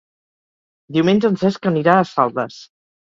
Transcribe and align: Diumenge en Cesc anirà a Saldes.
Diumenge 0.97 1.31
en 1.33 1.37
Cesc 1.43 1.69
anirà 1.73 1.99
a 1.99 2.07
Saldes. 2.13 2.59